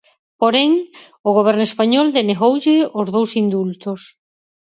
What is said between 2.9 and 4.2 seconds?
os dous indultos.